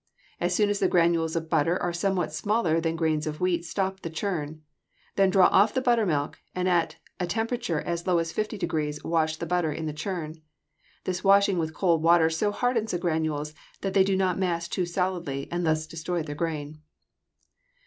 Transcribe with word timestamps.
As 0.39 0.55
soon 0.55 0.71
as 0.71 0.79
the 0.79 0.87
granules 0.87 1.35
of 1.35 1.47
butter 1.47 1.79
are 1.79 1.93
somewhat 1.93 2.33
smaller 2.33 2.81
than 2.81 2.95
grains 2.95 3.27
of 3.27 3.39
wheat, 3.39 3.65
stop 3.65 3.99
the 3.99 4.09
churn. 4.09 4.63
Then 5.15 5.29
draw 5.29 5.45
off 5.51 5.75
the 5.75 5.79
buttermilk 5.79 6.39
and 6.55 6.67
at 6.67 6.95
a 7.19 7.27
temperature 7.27 7.79
as 7.79 8.07
low 8.07 8.17
as 8.17 8.33
50° 8.33 9.03
wash 9.03 9.37
the 9.37 9.45
butter 9.45 9.71
in 9.71 9.85
the 9.85 9.93
churn. 9.93 10.41
This 11.03 11.23
washing 11.23 11.59
with 11.59 11.75
cold 11.75 12.01
water 12.01 12.31
so 12.31 12.51
hardens 12.51 12.89
the 12.89 12.97
granules 12.97 13.53
that 13.81 13.93
they 13.93 14.03
do 14.03 14.15
not 14.15 14.39
mass 14.39 14.67
too 14.67 14.87
solidly 14.87 15.47
and 15.51 15.67
thus 15.67 15.85
destroy 15.85 16.23
the 16.23 16.33
grain. 16.33 16.81